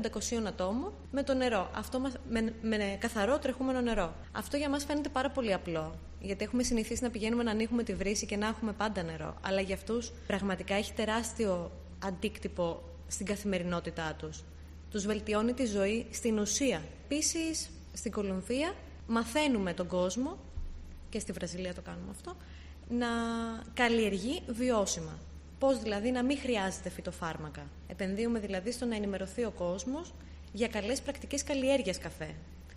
ατόμων 0.48 0.92
με 1.12 1.24
το 1.24 1.34
νερό. 1.34 1.70
Αυτό 1.76 2.00
μας, 2.00 2.14
με, 2.30 2.54
με 2.62 2.98
καθαρό 3.00 3.40
τρεχούμενο 3.40 3.82
νερό. 3.82 4.16
Αυτό 4.32 4.58
για 4.58 4.70
μας 4.70 4.84
φαίνεται 4.84 5.10
πάρα 5.10 5.30
πολύ 5.30 5.54
απλό. 5.54 5.96
Γιατί 6.20 6.44
έχουμε 6.44 6.64
συνηθίσει 6.64 7.04
να 7.04 7.10
πηγαίνουμε 7.10 7.44
να 7.44 7.52
ανοίγουμε 7.52 7.84
τη 7.84 7.94
βρύση 7.94 8.26
και 8.26 8.38
να 8.38 8.48
έχουμε 8.48 8.72
πάντα 8.74 9.04
νερό. 9.04 9.36
Αλλά 9.42 9.62
για 9.62 9.76
αυτούς 9.76 10.12
πραγματικά 10.28 10.76
έχει 10.76 10.94
τεράστιο 10.94 11.72
αντίκτυπο 12.04 12.84
στην 13.08 13.26
καθημερινότητά 13.26 14.16
τους. 14.18 14.44
Τους 14.92 15.06
βελτιώνει 15.06 15.54
τη 15.54 15.66
ζωή 15.66 16.06
στην 16.12 16.38
ουσία. 16.38 16.82
Επίσης, 17.04 17.70
στην 17.94 18.12
Κολομβία 18.12 18.74
μαθαίνουμε 19.08 19.74
τον 19.74 19.88
κόσμο 19.88 20.38
και 21.10 21.20
στη 21.20 21.32
Βραζιλία 21.32 21.74
το 21.74 21.82
κάνουμε 21.82 22.12
αυτό, 22.12 22.36
να 22.90 23.08
καλλιεργεί 23.74 24.42
βιώσιμα. 24.48 25.20
Πώς 25.64 25.80
δηλαδή 25.80 26.12
να 26.12 26.24
μην 26.24 26.38
χρειάζεται 26.38 26.90
φυτοφάρμακα. 26.90 27.68
Επενδύουμε 27.88 28.40
δηλαδή 28.40 28.72
στο 28.72 28.86
να 28.86 28.96
ενημερωθεί 28.96 29.44
ο 29.44 29.52
κόσμος 29.52 30.14
για 30.54 30.68
καλές 30.68 31.02
πρακτικές 31.02 31.44
καλλιέργειας 31.44 31.98
καφέ. 31.98 32.36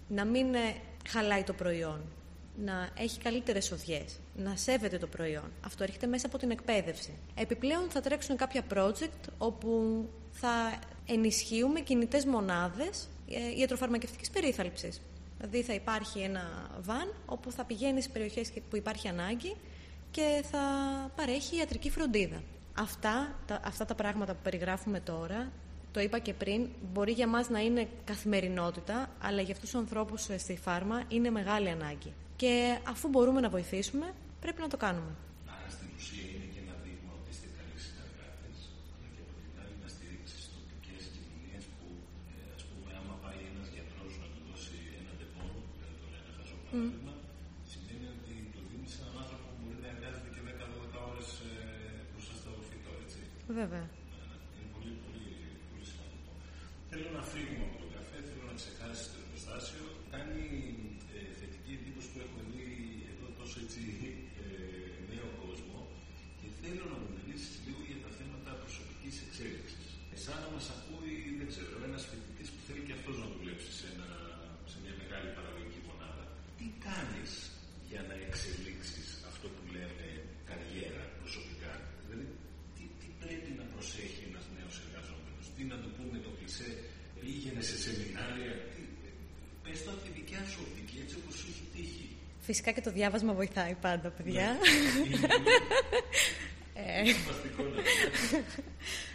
Να 0.08 0.24
μην 0.24 0.54
ε, 0.54 0.74
χαλάει 1.08 1.42
το 1.42 1.52
προϊόν. 1.52 2.00
Να 2.64 2.88
έχει 2.98 3.18
καλύτερες 3.18 3.70
οδιές. 3.70 4.20
Να 4.36 4.56
σέβεται 4.56 4.98
το 4.98 5.06
προϊόν. 5.06 5.52
Αυτό 5.64 5.82
έρχεται 5.82 6.06
μέσα 6.06 6.26
από 6.26 6.38
την 6.38 6.50
εκπαίδευση. 6.50 7.12
Επιπλέον 7.34 7.90
θα 7.90 8.00
τρέξουν 8.00 8.36
κάποια 8.36 8.62
project 8.74 9.32
όπου 9.38 10.04
θα 10.30 10.78
ενισχύουμε 11.06 11.80
κινητές 11.80 12.24
μονάδες 12.24 13.08
ε, 13.28 13.58
ιατροφαρμακευτικής 13.58 14.30
περίθαλψης. 14.30 15.00
Δηλαδή 15.36 15.62
θα 15.62 15.74
υπάρχει 15.74 16.18
ένα 16.18 16.70
βαν 16.80 17.14
όπου 17.26 17.50
θα 17.50 17.64
πηγαίνει 17.64 18.02
σε 18.02 18.08
περιοχές 18.08 18.52
που 18.70 18.76
υπάρχει 18.76 19.08
ανάγκη 19.08 19.56
και 20.10 20.44
θα 20.50 20.60
παρέχει 21.16 21.56
ιατρική 21.56 21.90
φροντίδα. 21.90 22.42
Αυτά 22.78 23.34
τα, 23.46 23.60
αυτά 23.64 23.84
τα 23.84 23.94
πράγματα 23.94 24.32
που 24.32 24.38
περιγράφουμε 24.42 25.00
τώρα, 25.00 25.52
το 25.96 26.00
είπα 26.00 26.18
και 26.18 26.34
πριν, 26.34 26.60
μπορεί 26.92 27.12
για 27.12 27.28
μας 27.34 27.48
να 27.48 27.60
είναι 27.60 27.88
καθημερινότητα, 28.04 28.96
αλλά 29.26 29.40
για 29.46 29.54
αυτούς 29.54 29.70
τους 29.70 29.80
ανθρώπους 29.80 30.28
ε, 30.28 30.38
στη 30.38 30.56
φάρμα 30.66 31.02
είναι 31.08 31.30
μεγάλη 31.30 31.68
ανάγκη. 31.76 32.12
Και 32.36 32.78
αφού 32.92 33.08
μπορούμε 33.08 33.40
να 33.40 33.48
βοηθήσουμε, 33.56 34.06
πρέπει 34.42 34.60
να 34.60 34.68
το 34.72 34.76
κάνουμε. 34.84 35.12
Άρα 35.54 35.68
στην 35.76 35.88
ουσία 35.96 36.26
είναι 36.34 36.48
και 36.54 36.60
ένα 36.64 36.74
δείγμα 36.84 37.10
ότι 37.18 37.28
είστε 37.34 37.48
καλοί 37.58 37.76
συνεργάτες, 37.86 38.58
αλλά 38.94 39.08
και 39.14 39.22
από 39.26 39.32
την 39.40 39.54
άλλη 39.62 39.74
να 39.84 39.88
στηρίξεις 39.94 40.40
τοπικές 40.54 41.02
κοινωνίες 41.14 41.64
που, 41.76 41.86
ε, 42.30 42.34
ας 42.58 42.62
πούμε, 42.68 42.88
άμα 43.00 43.14
πάει 43.24 43.40
ένας 43.52 43.68
γιατρός 43.74 44.12
να 44.22 44.26
του 44.32 44.40
δώσει 44.48 44.76
ένα 45.00 45.12
Ντεπόν, 45.18 45.52
δεν 45.80 45.92
το 46.00 46.06
λένε 46.12 46.30
χαζό 46.36 46.56
παράδειγμα, 46.66 47.14
σημαίνει 47.70 48.06
ότι 48.16 48.34
το 48.54 48.60
δίνει 48.68 48.88
σε 48.92 48.98
έναν 49.02 49.14
άνθρωπο 49.22 49.46
που 49.52 49.58
μπορεί 49.60 49.78
να 49.84 49.88
εργάζεται 49.94 50.28
και 50.34 50.42
10-12 50.48 50.98
ώρες 51.10 51.24
ε, 51.48 51.54
μπροστά 52.10 52.34
στο 52.40 52.50
φυτό, 52.68 52.92
έτσι. 53.04 53.20
Βέβαια. 53.60 53.86
Είναι 54.54 54.68
πολύ, 54.74 54.94
πολύ, 55.04 55.28
πολύ 55.68 55.84
σημαντικό. 55.92 56.32
Θέλω 56.90 57.08
να 57.18 57.22
φύγουμε 57.32 57.64
από 57.68 57.76
τον 57.82 57.90
καφέ, 57.96 58.18
θέλω 58.28 58.44
να 58.50 58.56
ξεχάσεις 58.60 59.06
το 59.12 59.16
εργοστάσιο. 59.22 59.84
Κάνει 60.14 60.44
ε, 61.16 61.18
θετική 61.38 61.72
εντύπωση 61.78 62.08
που 62.12 62.20
έχω 62.26 62.40
δει 62.50 62.66
εδώ 63.12 63.26
τόσο 63.38 63.56
έτσι 63.64 63.82
ε, 64.42 64.46
νέο 65.10 65.28
κόσμο 65.42 65.78
και 66.40 66.48
θέλω 66.60 66.84
να 66.92 66.96
μου 67.00 67.10
μιλήσεις 67.16 67.54
λίγο 67.64 67.80
για 67.90 67.98
τα 68.04 68.10
θέματα 68.18 68.50
προσωπικής 68.62 69.14
εξέλιξης. 69.24 69.86
Σαν 70.24 70.38
να 70.44 70.48
μας 70.54 70.66
ακούει, 70.76 71.16
δεν 71.38 71.46
ξέρω, 71.52 71.74
ένας 71.88 72.02
φοιτητής 72.08 72.48
που 72.52 72.60
θέλει 72.66 72.82
και 72.88 72.94
αυτό 72.98 73.10
να 73.22 73.26
δουλέψει 73.34 73.70
σε, 73.80 73.86
ένα, 73.94 74.08
σε 74.70 74.76
μια 74.82 74.94
μεγάλη 75.02 75.28
παραγωγική 75.36 75.80
μονάδα. 75.88 76.24
Τι 76.58 76.66
κάνει 76.86 77.24
για 77.90 78.02
να 78.08 78.14
εξελίξει 78.26 79.02
αυτό 79.30 79.46
που 79.54 79.62
λέμε 79.74 80.06
καριέρα 80.48 81.04
προσωπικά. 81.20 81.72
Δηλαδή, 82.02 82.26
τι, 82.76 82.84
τι 83.00 83.08
πρέπει 83.22 83.50
να 83.60 83.64
προσέχει 83.72 84.22
ένα 84.30 84.40
νέο 84.56 84.70
εργαζόμενο, 84.84 85.40
τι 85.56 85.62
να 85.72 85.76
του 85.82 85.90
πούμε 85.96 86.16
το 86.26 86.30
κλισέ, 86.36 86.70
πήγαινε 87.20 87.62
σε 87.70 87.76
σεμινάρια. 87.84 88.54
Τι, 88.72 88.82
πες 89.62 89.78
το 89.84 89.90
από 89.94 90.02
τη 90.04 90.10
δικιά 90.18 90.42
σου 90.50 90.58
οπτική, 90.66 90.96
έτσι 91.04 91.14
όπω 91.20 91.30
σου 91.38 91.46
έχει 91.52 91.64
τύχει. 91.74 92.08
Φυσικά 92.46 92.70
και 92.70 92.80
το 92.80 92.90
διάβασμα 92.90 93.32
βοηθάει 93.32 93.74
πάντα, 93.80 94.08
παιδιά. 94.08 94.56
Ε, 96.78 97.12
Φανταστικό 97.12 97.62
να 97.62 97.68
είναι. 97.68 98.44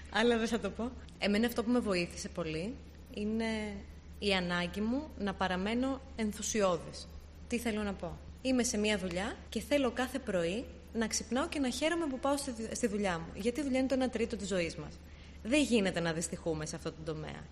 Αλλά 0.09 0.37
δεν 0.37 0.47
θα 0.47 0.59
το 0.59 0.69
πω. 0.69 0.91
Εμένα 1.17 1.47
αυτό 1.47 1.63
που 1.63 1.71
με 1.71 1.79
βοήθησε 1.79 2.29
πολύ 2.29 2.75
είναι 3.13 3.75
η 4.19 4.33
ανάγκη 4.33 4.81
μου 4.81 5.09
να 5.17 5.33
παραμένω 5.33 6.01
ενθουσιώδης. 6.15 7.07
Τι 7.47 7.59
θέλω 7.59 7.83
να 7.83 7.93
πω; 7.93 8.17
Είμαι 8.41 8.63
σε 8.63 8.77
μια 8.77 8.97
δουλειά 8.97 9.35
και 9.49 9.61
θέλω 9.61 9.91
κάθε 9.91 10.19
πρωί 10.19 10.65
να 10.93 11.07
ξυπνάω 11.07 11.47
και 11.47 11.59
να 11.59 11.69
χαίρομαι 11.69 12.05
που 12.05 12.19
πάω 12.19 12.37
στη, 12.37 12.53
στη 12.71 12.87
δουλειά 12.87 13.19
μου. 13.19 13.27
Γιατί 13.35 13.59
η 13.59 13.63
δουλειά 13.63 13.79
είναι 13.79 13.87
το 13.87 14.05
1 14.05 14.09
τρίτο 14.11 14.35
της 14.35 14.47
ζωής 14.47 14.75
μας. 14.75 14.99
Δεν 15.43 15.61
γίνεται 15.61 15.99
να 15.99 16.13
δυστυχούμε 16.13 16.65
σε 16.65 16.75
αυτό 16.75 16.91
το 16.91 17.13
τομέα. 17.13 17.43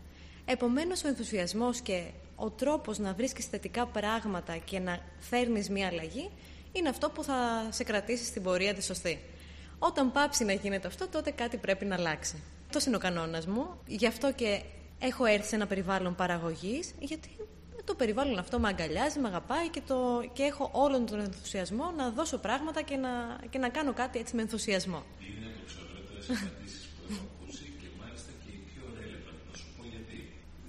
Επομένως 0.45 1.03
ο 1.03 1.07
ενθουσιασμός 1.07 1.81
και 1.81 2.03
ο 2.39 2.49
τρόπος 2.49 2.97
να 2.97 3.13
βρίσκεις 3.13 3.45
θετικά 3.45 3.85
πράγματα 3.85 4.57
και 4.57 4.79
να 4.79 4.99
φέρνεις 5.19 5.69
μια 5.69 5.87
αλλαγή 5.87 6.29
είναι 6.71 6.89
αυτό 6.89 7.09
που 7.09 7.23
θα 7.23 7.67
σε 7.69 7.83
κρατήσει 7.83 8.25
στην 8.25 8.43
πορεία 8.43 8.73
τη 8.73 8.83
σωστή. 8.83 9.19
Όταν 9.79 10.11
πάψει 10.11 10.43
να 10.43 10.53
γίνεται 10.53 10.87
αυτό, 10.87 11.07
τότε 11.07 11.31
κάτι 11.31 11.57
πρέπει 11.57 11.85
να 11.85 11.95
αλλάξει. 11.95 12.43
Αυτός 12.65 12.85
είναι 12.85 12.95
ο 12.95 12.99
κανόνας 12.99 13.45
μου. 13.47 13.79
Γι' 13.87 14.07
αυτό 14.07 14.33
και 14.33 14.61
έχω 14.99 15.25
έρθει 15.25 15.47
σε 15.47 15.55
ένα 15.55 15.67
περιβάλλον 15.67 16.15
παραγωγής, 16.15 16.93
γιατί 16.99 17.29
το 17.89 17.95
περιβάλλον 17.95 18.37
αυτό 18.39 18.59
με 18.59 18.67
αγκαλιάζει, 18.67 19.19
με 19.19 19.27
αγαπάει 19.27 19.67
και, 19.69 19.81
το, 19.89 19.97
και 20.33 20.43
έχω 20.43 20.69
όλον 20.85 21.05
τον 21.05 21.19
ενθουσιασμό 21.19 21.85
να 21.99 22.05
δώσω 22.17 22.37
πράγματα 22.37 22.81
και 22.89 22.95
να, 22.95 23.11
και 23.49 23.59
να 23.63 23.69
κάνω 23.77 23.93
κάτι 24.01 24.19
έτσι 24.19 24.35
με 24.35 24.41
ενθουσιασμό. 24.41 25.01
Είναι 25.27 25.47
από 25.51 25.61
τις 25.65 25.75
ωραιότερε 25.83 26.19
απαντήσει 26.33 26.79
που 26.95 27.01
έχω 27.11 27.25
ακούσει 27.33 27.65
και 27.81 27.87
μάλιστα 27.99 28.31
και 28.41 28.49
οι 28.55 28.61
πιο 28.69 28.85
relevant. 28.99 29.39
Να 29.49 29.53
σου 29.59 29.67
πω 29.75 29.83
γιατί. 29.93 30.17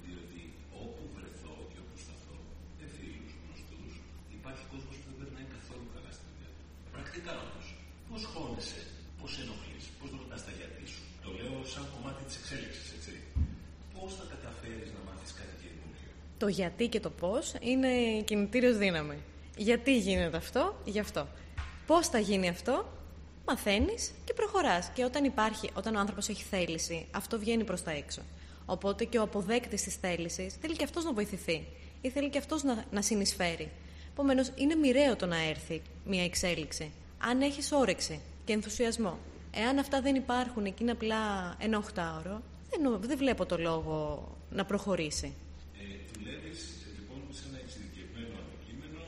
Διότι 0.05 0.39
όπου 0.83 1.03
βρεθώ 1.15 1.53
και 1.71 1.79
όπου 1.83 1.95
σταθώ, 2.05 2.35
με 2.79 2.85
φίλου, 2.95 3.23
γνωστού, 3.35 3.79
υπάρχει 4.37 4.63
κόσμο 4.71 4.91
που 5.03 5.09
δεν 5.09 5.15
περνάει 5.19 5.47
καθόλου 5.55 5.87
καλά 5.95 6.11
στη 6.17 6.23
δουλειά 6.29 6.49
του. 6.55 6.63
Πρακτικά 6.95 7.33
όμω, 7.45 7.59
πώ 8.09 8.17
χώνεσαι, 8.31 8.81
πώ 9.19 9.27
ενοχλεί, 9.41 9.79
πώ 9.99 10.05
ρωτά 10.19 10.37
τα 10.45 10.51
γιατί 10.59 10.83
σου. 10.93 11.01
Το 11.23 11.29
λέω 11.37 11.55
σαν 11.73 11.85
κομμάτι 11.93 12.20
της 12.31 12.39
εξέλιξης, 12.41 12.93
έτσι. 12.97 13.13
Πώς 13.99 14.15
θα 14.15 14.25
καταφέρεις 14.33 14.89
να 14.95 15.11
μάθεις 15.11 15.31
κάτι 15.39 15.55
καινούριο; 15.61 16.09
Το 16.37 16.47
γιατί 16.47 16.87
και 16.87 16.99
το 16.99 17.09
πώς 17.09 17.53
είναι 17.61 17.87
η 17.87 18.23
κινητήριος 18.23 18.77
δύναμη. 18.77 19.17
Γιατί 19.57 19.97
γίνεται 19.97 20.37
αυτό, 20.37 20.75
γι' 20.85 20.99
αυτό. 20.99 21.27
Πώς 21.85 22.07
θα 22.07 22.19
γίνει 22.19 22.49
αυτό, 22.49 22.85
μαθαίνεις 23.47 24.11
και 24.25 24.33
προχωράς. 24.33 24.91
Και 24.93 25.03
όταν 25.03 25.23
υπάρχει, 25.23 25.69
όταν 25.73 25.95
ο 25.95 25.99
άνθρωπος 25.99 26.29
έχει 26.29 26.43
θέληση, 26.43 27.07
αυτό 27.11 27.39
βγαίνει 27.39 27.63
προς 27.63 27.83
τα 27.83 27.91
έξω. 27.91 28.21
Οπότε 28.65 29.05
και 29.05 29.17
ο 29.17 29.21
αποδέκτης 29.21 29.81
της 29.81 29.95
θέλησης 29.95 30.53
θέλει 30.61 30.75
και 30.75 30.83
αυτός 30.83 31.03
να 31.03 31.13
βοηθηθεί 31.13 31.67
ή 32.01 32.09
θέλει 32.09 32.29
και 32.29 32.37
αυτός 32.37 32.63
να, 32.63 32.85
να 32.91 33.01
συνεισφέρει. 33.01 33.71
Επομένως, 34.11 34.51
είναι 34.55 34.75
μοιραίο 34.75 35.15
το 35.15 35.25
να 35.25 35.43
έρθει 35.43 35.81
μια 36.05 36.23
εξέλιξη. 36.23 36.91
Αν 37.17 37.41
έχεις 37.41 37.71
όρεξη 37.71 38.21
και 38.45 38.53
ενθουσιασμό. 38.53 39.17
Εάν 39.53 39.75
αυτά 39.83 40.01
δεν 40.01 40.15
υπάρχουν 40.15 40.63
και 40.63 40.81
είναι 40.83 40.91
απλά 40.97 41.21
ένα 41.65 41.77
οχτάωρο, 41.83 42.41
δεν, 42.69 42.79
δεν 43.09 43.17
βλέπω 43.17 43.43
το 43.45 43.57
λόγο 43.57 43.97
να 44.57 44.63
προχωρήσει. 44.65 45.29
Ε, 45.79 45.83
Δουλεύεις 46.13 46.61
λοιπόν 46.95 47.21
σε 47.37 47.43
ένα 47.49 47.57
εξειδικευμένο 47.65 48.33
αντικείμενο, 48.43 49.01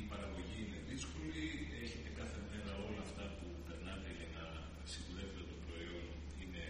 η 0.00 0.02
παραγωγή 0.10 0.56
είναι 0.64 0.78
δύσκολη, 0.90 1.44
έχετε 1.84 2.08
κάθε 2.20 2.38
μέρα 2.50 2.72
όλα 2.88 3.02
αυτά 3.08 3.24
που 3.36 3.46
περνάτε 3.66 4.08
για 4.18 4.28
να 4.36 4.44
σιγουρεύετε 4.90 5.42
το 5.50 5.56
προϊόν 5.66 6.06
είναι 6.42 6.64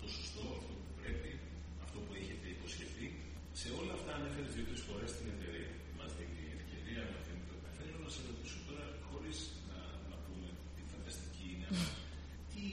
το 0.00 0.06
σωστό, 0.16 0.42
αυτό 0.58 0.72
που 0.82 0.90
πρέπει, 1.00 1.30
αυτό 1.84 1.98
που 2.04 2.12
έχετε 2.20 2.46
υποσχεθεί. 2.56 3.06
Σε 3.60 3.68
όλα 3.80 3.92
αυτά 3.98 4.10
ανέφερε 4.18 4.48
δύο-τρει 4.54 4.78
φορέ 4.88 5.06
την 5.18 5.26
εταιρεία. 5.34 5.70
Μα 5.98 6.04
δίνει 6.16 6.42
ευκαιρία, 6.58 7.02
μα 7.12 7.18
δίνει 7.26 7.42
το 7.48 7.54
Θέλω 7.78 7.96
να 8.06 8.10
σε 8.16 8.20
ρωτήσω 8.28 8.58
τώρα, 8.68 8.86
χωρί 9.08 9.32
να, 9.70 9.78
να 10.10 10.16
πούμε 10.24 10.48
τι 10.74 10.82
φανταστική 10.92 11.46
είναι, 11.54 11.68
τι 12.52 12.64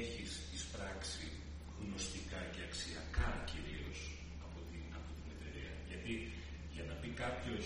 έχει 0.00 0.22
εισπράξει 0.54 1.24
γνωστικά 1.80 2.40
και 2.52 2.60
αξιακά 2.68 3.28
κυρίω 3.50 3.90
από 4.46 4.58
την, 4.70 4.84
από 4.98 5.08
την 5.16 5.26
εταιρεία. 5.34 5.72
Γιατί 5.90 6.12
για 6.74 6.84
να 6.88 6.94
πει 7.00 7.08
κάποιο 7.24 7.56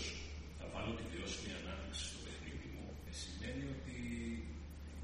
θα 0.57 0.65
βάλω 0.73 0.91
τη 0.99 1.03
βιώσιμη 1.11 1.51
ανάπτυξη 1.59 2.03
στο 2.09 2.19
παιχνίδι 2.25 2.67
μου, 2.75 2.85
ε, 3.09 3.11
σημαίνει 3.23 3.63
ότι 3.75 3.97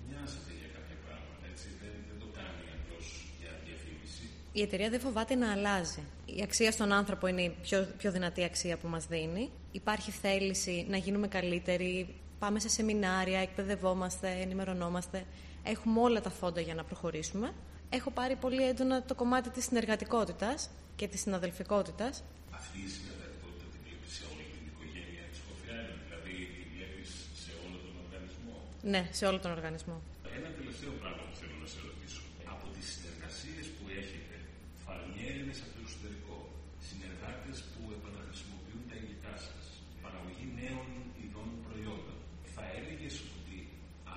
νοιάζεται 0.08 0.52
για 0.62 0.70
κάποια 0.76 0.98
πράγματα. 1.06 1.44
Έτσι. 1.52 1.68
Δεν, 1.82 1.94
δεν 2.10 2.18
το 2.24 2.28
κάνει 2.38 2.64
απλώ 2.78 3.00
για 3.42 3.52
διαφήμιση. 3.66 4.26
Η 4.58 4.62
εταιρεία 4.62 4.90
δεν 4.90 5.00
φοβάται 5.00 5.36
να 5.36 5.52
αλλάζει. 5.52 6.04
Η 6.26 6.42
αξία 6.44 6.72
στον 6.72 6.92
άνθρωπο 6.92 7.28
είναι 7.28 7.42
η 7.42 7.56
πιο, 7.62 7.88
πιο 7.98 8.12
δυνατή 8.12 8.44
αξία 8.44 8.78
που 8.78 8.88
μας 8.88 9.06
δίνει. 9.06 9.52
Υπάρχει 9.72 10.12
θέληση 10.12 10.86
να 10.90 10.98
γίνουμε 10.98 11.28
καλύτεροι, 11.28 12.16
πάμε 12.40 12.60
σε 12.60 12.70
σεμινάρια, 12.70 13.40
εκπαιδευόμαστε, 13.40 14.30
ενημερωνόμαστε. 14.42 15.26
Έχουμε 15.64 16.00
όλα 16.00 16.22
τα 16.22 16.30
φόντα 16.30 16.62
για 16.62 16.76
να 16.76 16.84
προχωρήσουμε. 16.84 17.54
Έχω 17.90 18.10
πάρει 18.12 18.36
πολύ 18.36 18.64
έντονα 18.68 19.04
το 19.04 19.16
κομμάτι 19.16 19.50
της 19.50 19.64
συνεργατικότητας 19.64 20.70
και 20.96 21.08
της 21.08 21.20
συναδελφικότητας. 21.22 22.24
Αυτή 22.60 22.78
η 22.88 22.90
συνεργατικότητα 22.96 23.66
την 23.74 23.80
βλέπεις 23.86 24.12
σε 24.18 24.24
όλη 24.32 24.44
την 24.54 24.64
οικογένεια 24.72 25.24
της 25.32 25.40
Κοφιάνα, 25.48 25.94
δηλαδή 26.06 26.36
τη 26.56 26.62
βλέπεις 26.74 27.10
σε 27.44 27.52
όλο 27.64 27.78
τον 27.86 27.94
οργανισμό. 28.04 28.56
Ναι, 28.94 29.02
σε 29.18 29.24
όλο 29.30 29.40
τον 29.44 29.52
οργανισμό. 29.58 29.98
Ένα 30.38 30.50
τελευταίο 30.60 30.92
πράγμα 31.02 31.24
που 31.30 31.36
θέλω 31.42 31.56
να 31.64 31.68
σε 31.74 31.80
ρωτήσω. 31.88 32.22
Από 32.54 32.66
τις 32.76 32.86
συνεργασίες 32.96 33.66
που 33.76 33.77
έχετε, 33.77 33.77
φαρνιέριδε 34.88 35.54
από 35.64 35.72
το 35.76 35.82
εξωτερικό, 35.86 36.38
συνεργάτες 36.88 37.58
που 37.72 37.82
επαναχρησιμοποιούν 37.98 38.84
τα 38.90 38.96
υλικά 39.02 39.36
σας, 39.48 39.64
παραγωγή 40.04 40.46
νέων 40.60 40.88
ειδών 41.22 41.50
προϊόντων, 41.66 42.18
θα 42.56 42.64
έλεγες 42.78 43.16
ότι 43.38 43.58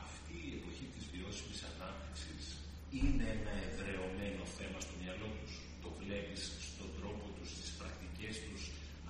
αυτή 0.02 0.36
η 0.48 0.52
εποχή 0.58 0.86
της 0.94 1.04
βιώσιμης 1.12 1.60
ανάπτυξης 1.70 2.44
είναι 2.98 3.24
ένα 3.36 3.52
εδρεωμένο 3.66 4.42
θέμα 4.58 4.78
στο 4.86 4.94
μυαλό 5.02 5.28
τους. 5.38 5.52
Το 5.84 5.90
βλέπεις 6.00 6.40
στον 6.68 6.88
τρόπο 6.98 7.24
τους, 7.36 7.48
στις 7.54 7.70
πρακτικές 7.78 8.34
τους, 8.44 8.62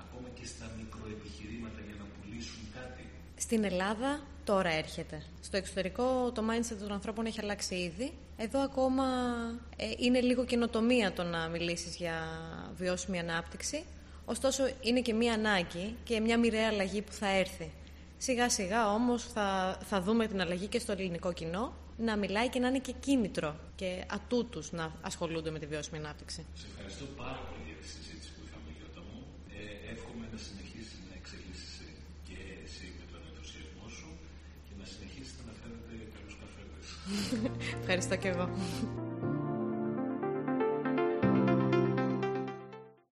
ακόμα 0.03 0.29
και 0.37 0.47
στα 0.53 0.67
μικροεπιχειρήματα 0.79 1.81
για 1.87 1.97
να 2.01 2.07
πουλήσουν 2.13 2.63
κάτι. 2.77 3.05
Στην 3.47 3.61
Ελλάδα 3.71 4.11
τώρα 4.51 4.71
έρχεται. 4.83 5.17
Στο 5.51 5.59
εξωτερικό 5.59 6.33
το 6.35 6.43
mindset 6.51 6.77
των 6.81 6.93
ανθρώπων 6.93 7.27
έχει 7.27 7.41
αλλάξει 7.41 7.75
ήδη. 7.75 8.13
Εδώ 8.37 8.61
ακόμα 8.61 9.05
ε, 9.77 9.85
είναι 9.99 10.21
λίγο 10.21 10.45
καινοτομία 10.45 11.13
το 11.13 11.23
να 11.23 11.49
μιλήσεις 11.49 11.97
για 11.97 12.15
βιώσιμη 12.77 13.19
ανάπτυξη. 13.19 13.85
Ωστόσο 14.25 14.63
είναι 14.81 15.01
και 15.01 15.15
μία 15.15 15.33
ανάγκη 15.33 15.97
και 16.05 16.21
μια 16.21 16.39
μοιραία 16.39 16.69
αλλαγή 16.69 17.03
που 17.03 17.13
θα 17.13 17.29
έρθει. 17.29 17.71
Σιγά 18.19 18.51
σιγά 18.51 18.93
όμως 18.93 19.25
θα, 19.25 19.79
θα 19.85 20.01
δούμε 20.01 20.27
την 20.27 20.41
αλλαγή 20.41 20.67
και 20.67 20.79
στο 20.79 20.93
ελληνικό 20.93 21.33
κοινό 21.33 21.73
να 21.97 22.17
μιλάει 22.17 22.49
και 22.49 22.59
να 22.59 22.69
είναι 22.69 22.79
και 22.79 22.93
κίνητρο 22.93 23.57
και 23.77 24.05
ατούτους 24.17 24.73
να 24.73 24.93
ασχολούνται 25.01 25.51
με 25.51 25.59
τη 25.59 25.67
βιώσιμη 25.67 25.99
ανάπτυξη. 25.99 26.47
Σε 26.55 26.67
ευχαριστώ 26.71 27.05
πάρα 27.23 27.41
πολύ 27.49 27.63
για 27.69 27.77
τη 27.81 27.87
συζήτηση 27.95 28.31
που 28.37 28.43
είχαμε, 28.47 28.71
Γιώτα 28.79 29.03
μου. 29.09 29.21
Ε, 29.59 29.93
εύχομαι 29.95 30.25
να 30.35 30.39
συνεχίσει 30.47 30.97
να 31.09 31.15
εξελίσσεσαι 31.21 31.89
και 32.29 32.39
εσύ 32.67 32.87
με 32.99 33.05
τον 33.13 33.21
ενθουσιασμό 33.29 33.87
σου 33.97 34.09
και 34.67 34.75
να 34.81 34.85
συνεχίσετε 34.93 35.43
να 35.49 35.53
φέρετε 35.61 35.93
καλούς 36.15 36.37
καφέδες. 36.43 36.87
Ευχαριστώ 37.81 38.17
και 38.17 38.29
εγώ. 38.29 38.49